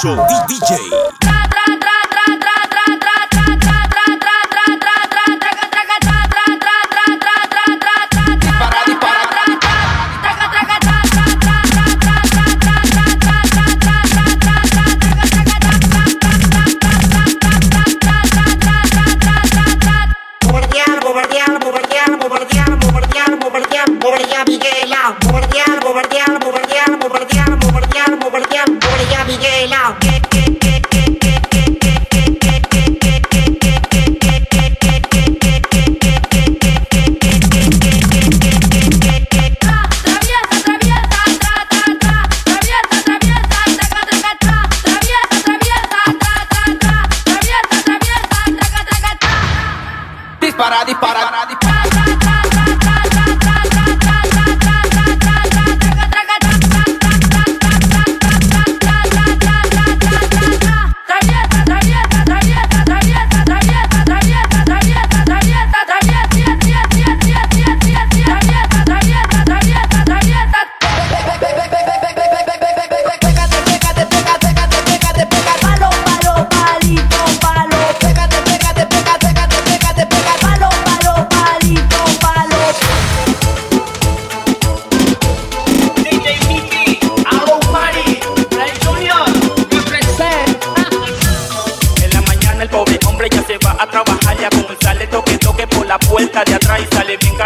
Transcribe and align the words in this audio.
Show 0.00 0.16
DJ. 0.48 1.29
que. 30.00 30.39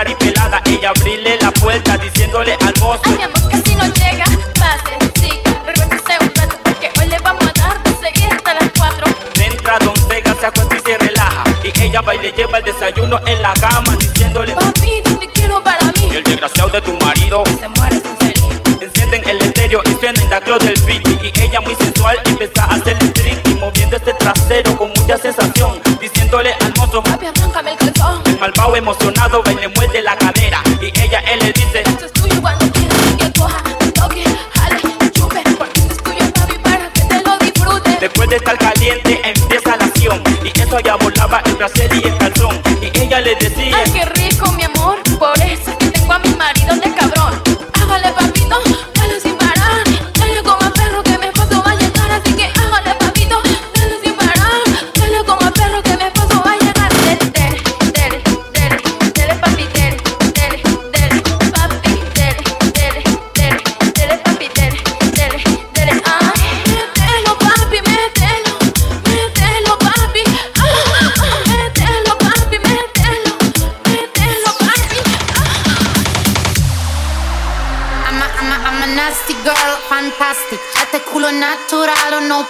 cari 0.05 0.15
pelada 0.17 0.61
la 1.41 1.51
puerta 1.53 1.97
diciéndole 1.97 2.53
al 2.61 2.75
mozo. 2.81 3.01
Ay, 3.05 3.17
mi 3.17 3.23
amor, 3.23 3.49
que 3.49 3.57
si 3.69 3.75
no 3.77 3.85
llega, 3.85 4.25
pase, 4.59 4.99
chica, 5.15 5.63
regrese 5.65 6.17
un 6.21 6.35
rato 6.35 6.57
porque 6.63 6.91
hoy 7.01 7.07
le 7.07 7.19
vamos 7.21 7.45
a 7.45 7.53
dar 7.59 7.83
de 7.83 7.91
seguir 7.97 8.33
hasta 8.33 8.55
las 8.55 8.71
4. 8.77 9.07
Entra 9.43 9.79
doncella, 9.79 10.37
se 10.39 10.47
acuesta 10.47 10.77
y 10.77 10.81
se 10.81 10.99
relaja 10.99 11.45
y 11.63 11.83
ella 11.83 12.01
va 12.03 12.15
y 12.15 12.19
le 12.19 12.33
lleva 12.33 12.59
el 12.59 12.65
desayuno 12.65 13.19
en 13.27 13.43
la 13.43 13.53
cama 13.55 13.97
diciéndole 13.99 14.55
Papi, 14.55 15.03
no 15.09 15.19
te 15.19 15.29
quiero 15.29 15.63
para 15.63 15.85
mí. 15.85 16.11
El 16.13 16.23
desgraciado 16.23 16.71
de 16.71 16.81
tu 16.83 16.93
marido 16.99 17.43
se 17.59 17.69
muere 17.69 18.01
feliz. 18.19 18.81
Encienden 18.81 19.29
el 19.29 19.41
estéreo 19.41 19.81
y 19.87 19.95
suenan 19.95 20.31
la 20.31 20.41
close 20.41 20.67
del 20.67 20.83
beat 20.83 21.25
y 21.25 21.41
ella 21.41 21.61
muy 21.61 21.75
sensual 21.77 22.19
empieza 22.27 22.65
a 22.65 22.75
hacer 22.75 22.97
el 23.01 23.13
trick 23.13 23.59
moviendo 23.59 23.97
este 23.97 24.13
trasero 24.15 24.77
con 24.77 24.89
mucha 24.91 25.17
sensación 25.17 25.81
diciéndole 25.99 26.53
al 26.53 26.75
mozo 26.77 27.03
Papi, 27.03 27.27
arráncame 27.27 27.73
el 27.73 27.79
calzón 27.79 28.04
muerde 29.77 30.03
la 30.03 30.17
cadera. 30.17 30.63
Y 30.81 30.87
ella, 31.01 31.21
él 31.21 31.39
le 31.41 31.53
dice: 31.53 31.83
Esto 31.85 32.07
es 32.07 32.13
tuyo 32.13 32.41
cuando 32.41 32.71
quieras 32.73 32.97
que 33.19 33.33
coja, 33.39 33.63
toque, 33.95 34.25
jale, 34.53 34.81
chupe. 35.13 35.43
Porque 35.59 35.81
esto 35.81 35.93
es 35.93 36.03
tuyo, 36.03 36.33
papi, 36.33 36.59
para 36.59 36.91
que 36.91 37.01
te 37.03 37.23
lo 37.23 37.39
disfrutes. 37.39 38.01
Después 38.01 38.29
de 38.29 38.37
estar 38.37 38.59
caliente, 38.59 39.21
empieza 39.25 39.77
la 39.77 39.85
acción. 39.85 40.23
Y 40.43 40.61
eso 40.61 40.81
ya 40.81 40.97
volaba 40.97 41.43
el 41.47 41.55
brasier 41.57 41.95
y 41.95 42.07
el 42.07 42.14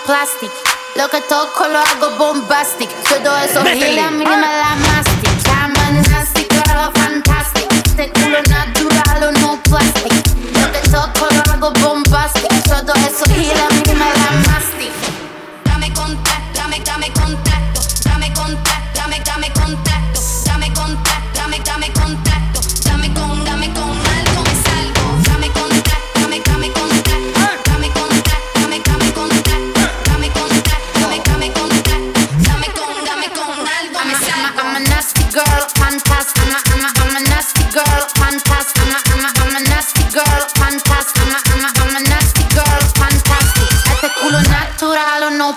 plastic. 0.04 0.50
Lo 0.96 1.08
que 1.08 1.20
toco 1.22 1.66
lo 1.68 1.78
hago 1.78 2.10
bombastic. 2.18 2.88
Todo 3.04 3.38
eso 3.38 3.64
gira 3.64 4.08
a 4.08 4.10
mí 4.10 4.24
me 4.24 4.26
la 4.26 4.76
mastic. 4.76 5.30
I'm 5.48 5.74
a 5.74 5.92
nasty 6.08 6.46
girl, 6.50 6.90
fantastic. 6.94 7.66
Este 7.72 8.10
culo 8.12 8.40
natural 8.48 9.22
o 9.24 9.32
no 9.40 9.60
plastic. 9.62 10.12
Lo 10.60 10.72
que 10.72 10.88
toco 10.90 11.26
lo 11.34 11.52
hago 11.52 11.72
bombastic. 11.80 12.48
Todo 12.64 12.92
eso 12.94 13.24
gira 13.34 13.66
a 13.66 13.74
mí 13.74 13.82
me 13.86 13.94
la 13.94 14.30
mastic. 14.48 14.92
Dame 15.64 15.92
contacto, 15.92 16.60
dame, 16.60 16.80
dame 16.80 17.12
contacto. 17.12 17.43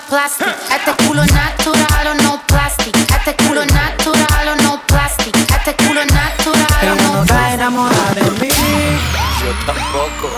Plastic. 0.08 0.46
Este 0.70 1.04
culo 1.04 1.22
natural 1.26 2.06
o 2.08 2.14
no 2.22 2.40
plastic. 2.46 2.96
Este 2.96 3.34
culo 3.44 3.64
natural 3.66 4.48
o 4.48 4.62
no 4.62 4.80
plastic. 4.86 5.34
Este 5.36 5.74
culo 5.84 6.00
natural 6.04 6.82
o 6.82 6.94
no 7.02 7.12
no 7.12 7.22
está 7.22 7.34
plastic. 7.34 7.54
enamorada 7.54 8.14
de 8.14 8.30
mí, 8.40 8.48
Yo 9.40 9.50
tampoco. 9.66 10.30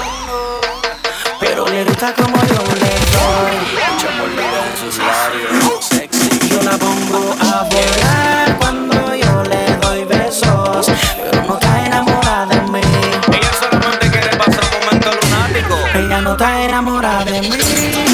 pero 1.41 1.67
le 1.69 1.85
gusta 1.85 2.13
como 2.15 2.37
yo 2.37 2.63
le 2.83 2.93
doy. 3.15 3.57
Mucha 3.93 4.11
mordida 4.19 4.61
en 4.71 4.77
sus 4.81 4.99
labios. 4.99 5.85
Sexy. 5.85 6.49
Yo 6.49 6.63
la 6.63 6.77
pongo 6.79 7.35
a 7.41 7.63
volar 7.65 8.57
cuando 8.59 9.15
yo 9.15 9.43
le 9.45 9.77
doy 9.77 10.05
besos, 10.05 10.87
pero 11.17 11.43
no 11.47 11.55
está 11.55 11.87
enamorada 11.87 12.47
de 12.47 12.61
mí. 12.73 12.81
Ella 13.33 13.51
solamente 13.59 14.11
quiere 14.11 14.37
pasar 14.37 14.65
un 14.65 14.85
momento 14.85 15.11
lunático. 15.23 15.77
Ella 15.95 16.21
no 16.21 16.33
está 16.33 16.63
enamorada 16.65 17.25
de 17.25 17.41
mí. 17.43 18.10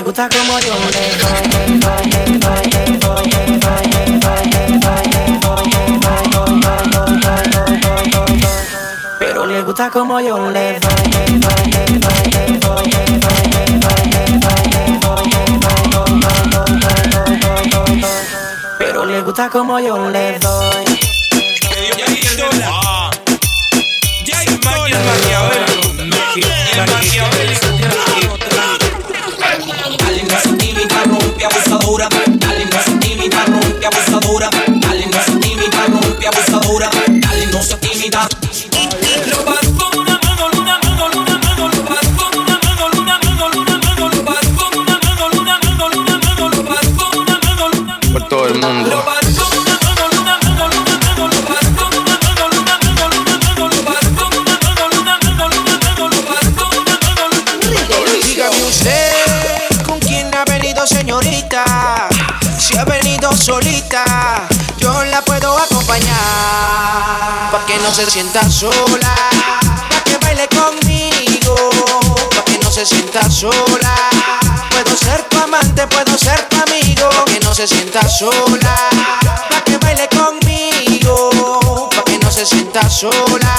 le 0.00 0.04
gusta 0.04 0.28
como 0.30 0.58
yo 0.60 0.74
le 0.90 1.20
Pero 9.18 9.44
le 9.44 9.62
gusta 9.62 9.90
como 9.90 10.20
yo 10.20 10.50
le 10.50 10.80
Pero 18.78 19.04
le 19.04 19.20
gusta 19.20 19.50
como 19.50 19.78
yo 19.80 20.08
le 20.08 20.38
doy 20.38 20.69
돌아갈 32.00 32.29
que 67.70 67.78
no 67.78 67.94
se 67.94 68.10
sienta 68.10 68.50
sola, 68.50 69.14
pa' 69.90 70.02
que 70.02 70.18
baile 70.18 70.48
conmigo, 70.48 71.54
pa' 72.34 72.44
que 72.44 72.58
no 72.58 72.68
se 72.70 72.84
sienta 72.84 73.30
sola. 73.30 73.94
Puedo 74.70 74.96
ser 74.96 75.22
tu 75.28 75.38
amante, 75.38 75.86
puedo 75.86 76.18
ser 76.18 76.48
tu 76.48 76.56
amigo, 76.56 77.08
pa' 77.10 77.24
que 77.26 77.38
no 77.38 77.54
se 77.54 77.68
sienta 77.68 78.08
sola, 78.08 78.74
pa' 79.50 79.62
que 79.64 79.76
baile 79.78 80.08
conmigo, 80.08 81.88
pa' 81.94 82.02
que 82.02 82.18
no 82.18 82.30
se 82.32 82.44
sienta 82.44 82.90
sola. 82.90 83.54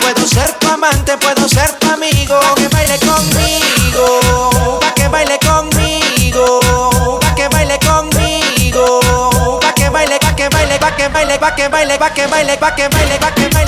Puedo 0.00 0.28
ser 0.28 0.52
tu 0.58 0.68
amante, 0.68 1.16
puedo 1.16 1.48
ser 1.48 1.72
tu 1.78 1.88
amigo, 1.88 2.38
que 2.56 2.68
baile 2.68 2.98
conmigo. 2.98 4.59
pa' 11.40 11.54
que 11.56 11.68
baile, 11.68 11.98
pa' 11.98 12.10
que 12.10 12.26
baile, 12.26 12.56
pa' 12.58 12.74
que 12.76 12.88
baile, 12.88 13.18
pa' 13.18 13.34
que 13.34 13.48
baile. 13.48 13.59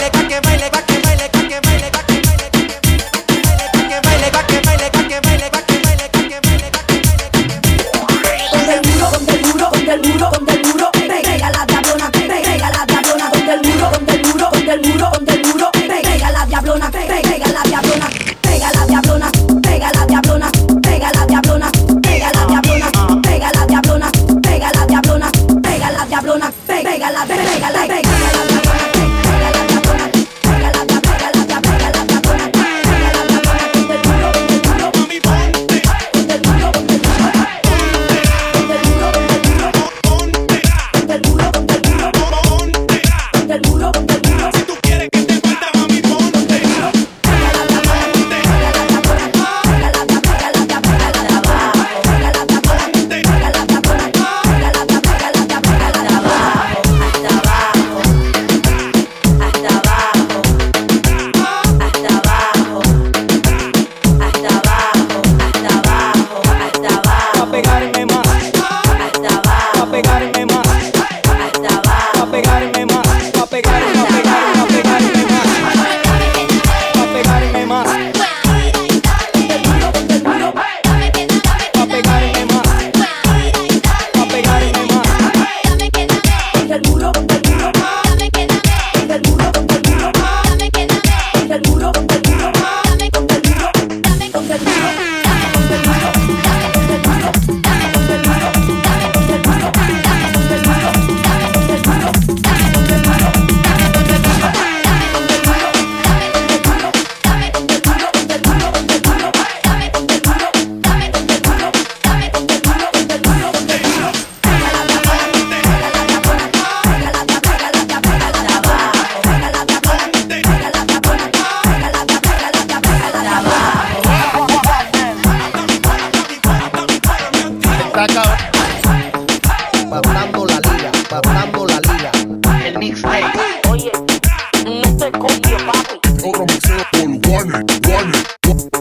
One, 136.73 137.21
one, 137.29 137.51
one, 137.51 137.63
one, 137.85 138.73